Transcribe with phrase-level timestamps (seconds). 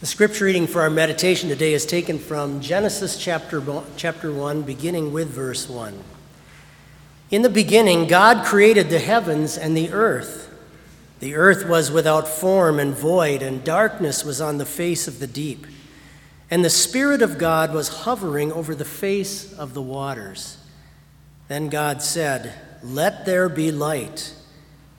[0.00, 3.62] The scripture reading for our meditation today is taken from Genesis chapter,
[3.98, 6.02] chapter 1, beginning with verse 1.
[7.30, 10.50] In the beginning, God created the heavens and the earth.
[11.18, 15.26] The earth was without form and void, and darkness was on the face of the
[15.26, 15.66] deep.
[16.50, 20.56] And the Spirit of God was hovering over the face of the waters.
[21.48, 24.34] Then God said, Let there be light.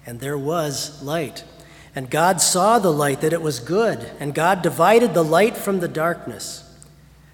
[0.06, 1.44] And there was light.
[1.94, 5.80] And God saw the light, that it was good, and God divided the light from
[5.80, 6.64] the darkness.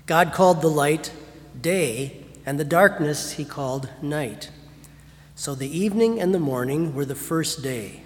[0.07, 1.11] God called the light
[1.59, 4.49] day, and the darkness he called night.
[5.35, 8.01] So the evening and the morning were the first day.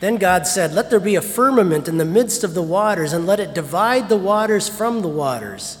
[0.00, 3.26] Then God said, Let there be a firmament in the midst of the waters, and
[3.26, 5.78] let it divide the waters from the waters.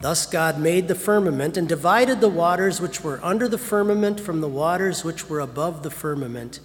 [0.00, 4.40] Thus God made the firmament, and divided the waters which were under the firmament from
[4.40, 6.60] the waters which were above the firmament.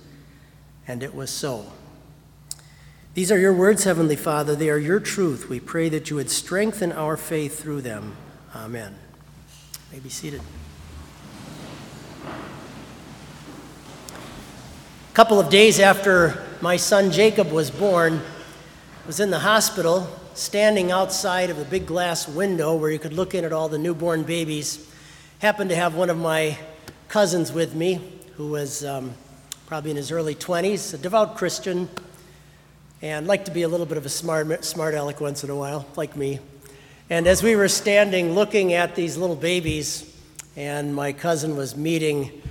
[0.87, 1.71] And it was so.
[3.15, 4.57] These are your words, Heavenly Father.
[4.57, 5.47] They are your truth.
[5.47, 8.17] We pray that you would strengthen our faith through them.
[8.53, 8.93] Amen.
[9.73, 10.41] You may be seated.
[15.11, 20.09] A couple of days after my son Jacob was born, I was in the hospital,
[20.33, 23.79] standing outside of the big glass window where you could look in at all the
[23.79, 24.91] newborn babies.
[25.39, 26.57] Happened to have one of my
[27.07, 28.01] cousins with me,
[28.35, 29.13] who was um,
[29.67, 31.87] probably in his early 20s, a devout Christian,
[33.05, 35.55] and like to be a little bit of a smart, smart aleck once in a
[35.55, 36.39] while, like me.
[37.07, 40.11] And as we were standing looking at these little babies,
[40.55, 42.41] and my cousin was meeting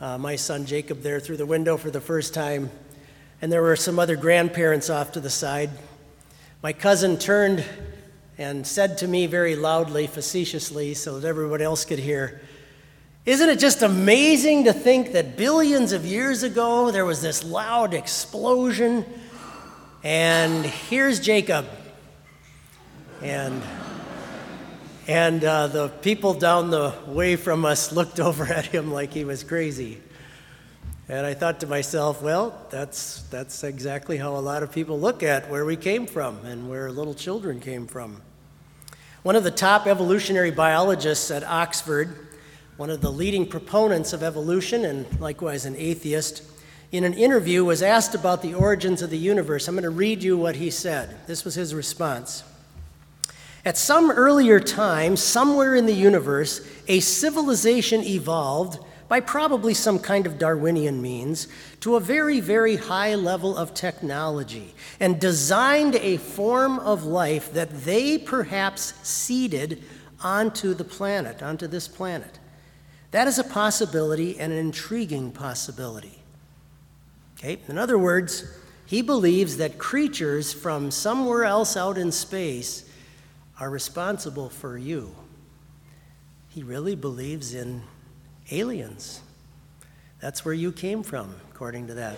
[0.00, 2.70] uh, my son Jacob there through the window for the first time,
[3.42, 5.70] and there were some other grandparents off to the side,
[6.62, 7.64] my cousin turned
[8.38, 12.40] and said to me very loudly, facetiously, so that everyone else could hear,
[13.26, 17.94] isn't it just amazing to think that billions of years ago there was this loud
[17.94, 19.04] explosion
[20.04, 21.66] and here's Jacob.
[23.22, 23.62] And,
[25.08, 29.24] and uh, the people down the way from us looked over at him like he
[29.24, 30.02] was crazy.
[31.08, 35.22] And I thought to myself, well, that's, that's exactly how a lot of people look
[35.22, 38.20] at where we came from and where little children came from.
[39.22, 42.28] One of the top evolutionary biologists at Oxford,
[42.76, 46.42] one of the leading proponents of evolution, and likewise an atheist,
[46.94, 49.66] in an interview, was asked about the origins of the universe.
[49.66, 51.26] I'm going to read you what he said.
[51.26, 52.44] This was his response.
[53.64, 58.78] At some earlier time, somewhere in the universe, a civilization evolved
[59.08, 61.48] by probably some kind of Darwinian means
[61.80, 67.84] to a very, very high level of technology and designed a form of life that
[67.84, 69.82] they perhaps seeded
[70.22, 72.38] onto the planet, onto this planet.
[73.10, 76.23] That is a possibility and an intriguing possibility.
[77.44, 77.60] Okay?
[77.68, 78.44] In other words,
[78.86, 82.88] he believes that creatures from somewhere else out in space
[83.60, 85.14] are responsible for you.
[86.48, 87.82] He really believes in
[88.50, 89.20] aliens.
[90.20, 92.16] That's where you came from, according to that.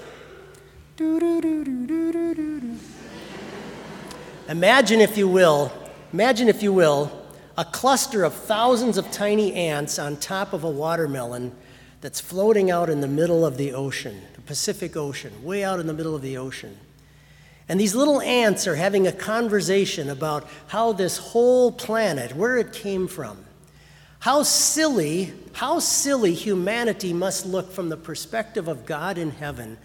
[4.49, 5.73] Imagine, if you will,
[6.13, 7.11] imagine, if you will,
[7.59, 11.53] a cluster of thousands of tiny ants on top of a watermelon
[12.01, 14.21] that's floating out in the middle of the ocean.
[14.35, 16.77] The Pacific Ocean, way out in the middle of the ocean.
[17.69, 22.73] And these little ants are having a conversation about how this whole planet, where it
[22.73, 23.45] came from,
[24.21, 29.79] how silly, how silly humanity must look from the perspective of God in heaven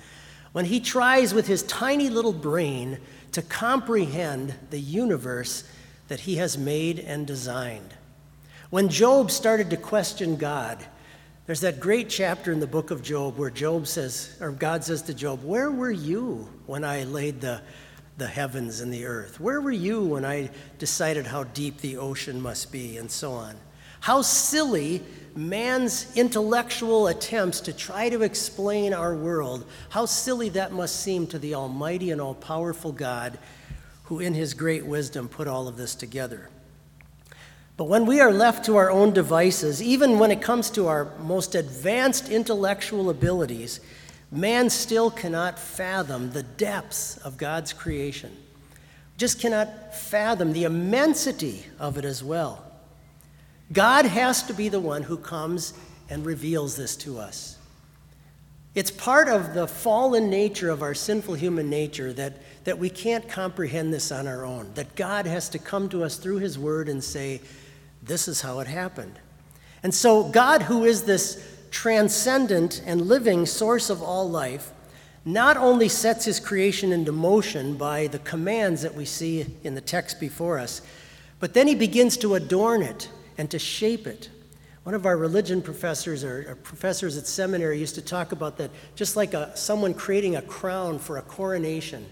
[0.51, 2.99] when he tries with his tiny little brain
[3.31, 5.63] to comprehend the universe
[6.07, 7.93] that he has made and designed.
[8.69, 10.83] When Job started to question God,
[11.47, 15.01] there's that great chapter in the book of Job where Job says, or God says
[15.03, 17.61] to Job, Where were you when I laid the,
[18.17, 19.39] the heavens and the earth?
[19.39, 23.55] Where were you when I decided how deep the ocean must be, and so on?
[24.01, 25.03] How silly
[25.35, 31.39] man's intellectual attempts to try to explain our world, how silly that must seem to
[31.39, 33.39] the Almighty and all powerful God
[34.03, 36.49] who, in his great wisdom, put all of this together.
[37.81, 41.05] But when we are left to our own devices, even when it comes to our
[41.17, 43.79] most advanced intellectual abilities,
[44.29, 48.37] man still cannot fathom the depths of God's creation.
[49.17, 52.63] Just cannot fathom the immensity of it as well.
[53.73, 55.73] God has to be the one who comes
[56.07, 57.57] and reveals this to us.
[58.75, 62.33] It's part of the fallen nature of our sinful human nature that,
[62.65, 66.17] that we can't comprehend this on our own, that God has to come to us
[66.17, 67.41] through His Word and say,
[68.01, 69.19] this is how it happened.
[69.83, 74.71] And so, God, who is this transcendent and living source of all life,
[75.23, 79.81] not only sets his creation into motion by the commands that we see in the
[79.81, 80.81] text before us,
[81.39, 84.29] but then he begins to adorn it and to shape it.
[84.83, 88.71] One of our religion professors or, or professors at seminary used to talk about that
[88.95, 92.05] just like a, someone creating a crown for a coronation.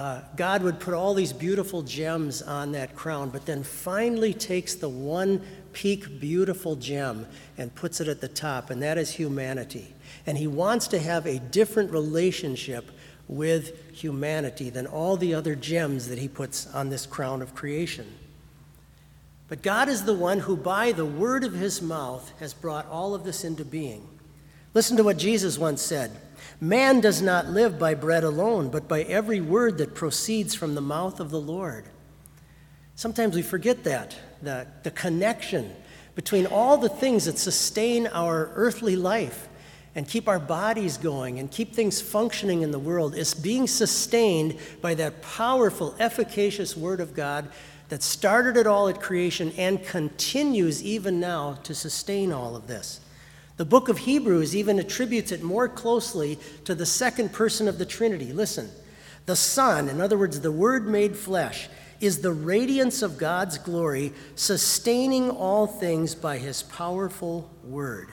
[0.00, 4.74] Uh, God would put all these beautiful gems on that crown, but then finally takes
[4.74, 5.42] the one
[5.74, 7.26] peak beautiful gem
[7.58, 9.92] and puts it at the top, and that is humanity.
[10.24, 12.90] And he wants to have a different relationship
[13.28, 18.06] with humanity than all the other gems that he puts on this crown of creation.
[19.48, 23.14] But God is the one who, by the word of his mouth, has brought all
[23.14, 24.08] of this into being.
[24.72, 26.10] Listen to what Jesus once said
[26.60, 30.80] Man does not live by bread alone, but by every word that proceeds from the
[30.80, 31.86] mouth of the Lord.
[32.94, 35.74] Sometimes we forget that, the, the connection
[36.14, 39.48] between all the things that sustain our earthly life
[39.94, 44.58] and keep our bodies going and keep things functioning in the world is being sustained
[44.82, 47.50] by that powerful, efficacious Word of God
[47.88, 53.00] that started it all at creation and continues even now to sustain all of this.
[53.60, 57.84] The book of Hebrews even attributes it more closely to the second person of the
[57.84, 58.32] Trinity.
[58.32, 58.70] Listen,
[59.26, 61.68] the Son, in other words, the Word made flesh,
[62.00, 68.08] is the radiance of God's glory, sustaining all things by his powerful Word.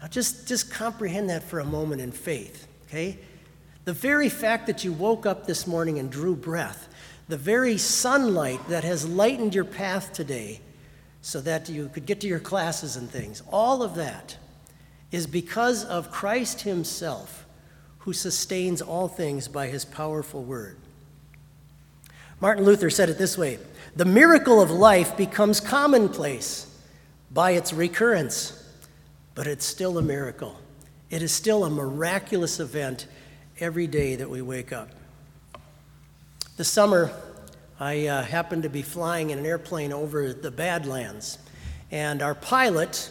[0.00, 3.18] Now, just, just comprehend that for a moment in faith, okay?
[3.84, 6.86] The very fact that you woke up this morning and drew breath,
[7.26, 10.60] the very sunlight that has lightened your path today
[11.22, 14.36] so that you could get to your classes and things, all of that
[15.10, 17.46] is because of Christ Himself
[17.98, 20.76] who sustains all things by His powerful word.
[22.40, 23.58] Martin Luther said it this way
[23.96, 26.66] The miracle of life becomes commonplace
[27.30, 28.60] by its recurrence
[29.34, 30.54] but it's still a miracle.
[31.08, 33.06] It is still a miraculous event
[33.58, 34.90] every day that we wake up.
[36.58, 37.10] This summer,
[37.82, 41.38] I uh, happened to be flying in an airplane over the Badlands,
[41.90, 43.10] and our pilot,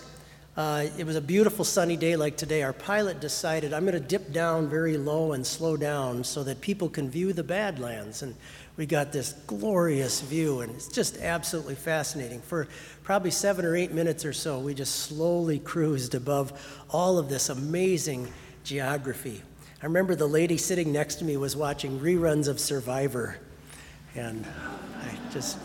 [0.56, 4.00] uh, it was a beautiful sunny day like today, our pilot decided I'm going to
[4.00, 8.22] dip down very low and slow down so that people can view the Badlands.
[8.22, 8.36] And
[8.78, 12.40] we got this glorious view, and it's just absolutely fascinating.
[12.40, 12.68] For
[13.02, 17.50] probably seven or eight minutes or so, we just slowly cruised above all of this
[17.50, 18.32] amazing
[18.64, 19.42] geography.
[19.82, 23.40] I remember the lady sitting next to me was watching reruns of Survivor,
[24.16, 24.46] and
[25.02, 25.58] I just.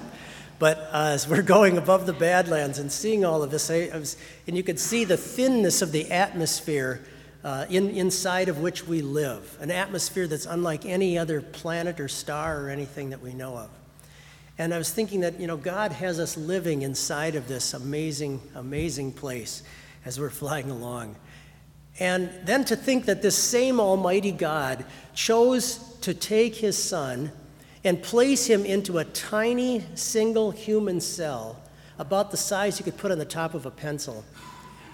[0.58, 3.98] But uh, as we're going above the Badlands and seeing all of this, I, I
[3.98, 7.04] was, and you could see the thinness of the atmosphere
[7.42, 12.08] uh, in, inside of which we live, an atmosphere that's unlike any other planet or
[12.08, 13.68] star or anything that we know of.
[14.56, 18.40] And I was thinking that, you know, God has us living inside of this amazing,
[18.54, 19.62] amazing place
[20.04, 21.16] as we're flying along.
[21.98, 27.32] And then to think that this same Almighty God chose to take his son
[27.84, 31.60] and place him into a tiny single human cell
[31.98, 34.24] about the size you could put on the top of a pencil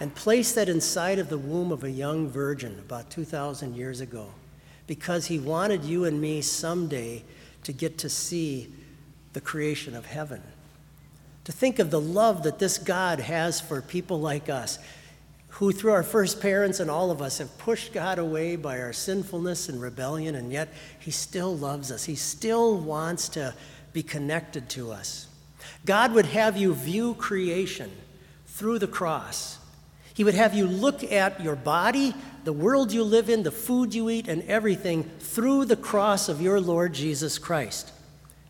[0.01, 4.27] and place that inside of the womb of a young virgin about 2,000 years ago
[4.87, 7.23] because he wanted you and me someday
[7.63, 8.73] to get to see
[9.35, 10.43] the creation of heaven.
[11.45, 14.79] To think of the love that this God has for people like us,
[15.51, 18.93] who through our first parents and all of us have pushed God away by our
[18.93, 22.05] sinfulness and rebellion, and yet he still loves us.
[22.05, 23.55] He still wants to
[23.93, 25.27] be connected to us.
[25.85, 27.91] God would have you view creation
[28.47, 29.61] through the cross
[30.21, 32.15] he would have you look at your body,
[32.45, 36.43] the world you live in, the food you eat, and everything through the cross of
[36.43, 37.91] your Lord Jesus Christ.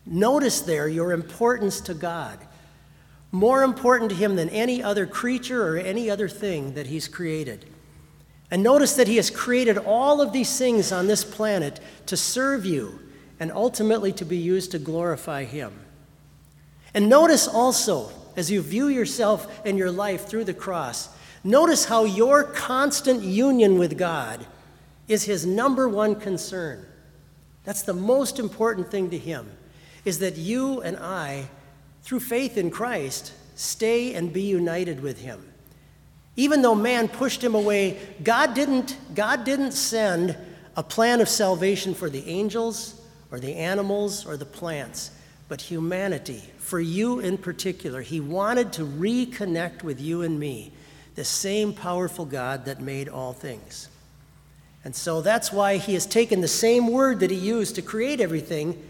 [0.05, 2.37] Notice there your importance to God.
[3.31, 7.65] More important to Him than any other creature or any other thing that He's created.
[8.49, 12.65] And notice that He has created all of these things on this planet to serve
[12.65, 12.99] you
[13.39, 15.73] and ultimately to be used to glorify Him.
[16.93, 21.09] And notice also, as you view yourself and your life through the cross,
[21.43, 24.45] Notice how your constant union with God
[25.07, 26.85] is his number one concern.
[27.63, 29.51] That's the most important thing to him,
[30.05, 31.47] is that you and I,
[32.03, 35.45] through faith in Christ, stay and be united with him.
[36.35, 40.37] Even though man pushed him away, God didn't, God didn't send
[40.75, 45.11] a plan of salvation for the angels or the animals or the plants,
[45.49, 48.01] but humanity, for you in particular.
[48.01, 50.71] He wanted to reconnect with you and me
[51.15, 53.89] the same powerful God that made all things.
[54.83, 58.21] And so that's why he has taken the same word that he used to create
[58.21, 58.81] everything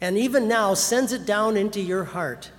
[0.00, 2.50] and even now sends it down into your heart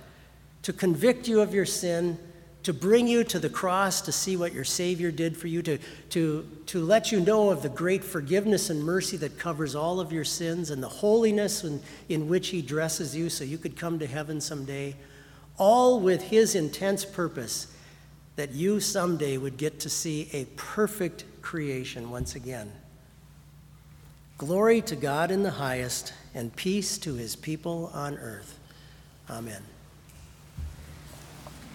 [0.62, 2.18] to convict you of your sin,
[2.62, 5.78] to bring you to the cross to see what your Savior did for you, to,
[6.10, 10.12] to, to let you know of the great forgiveness and mercy that covers all of
[10.12, 13.98] your sins and the holiness in, in which He dresses you so you could come
[13.98, 14.94] to heaven someday,
[15.56, 17.74] all with His intense purpose
[18.36, 22.70] that you someday would get to see a perfect creation once again.
[24.38, 28.58] Glory to God in the highest, and peace to His people on earth.
[29.28, 29.62] Amen.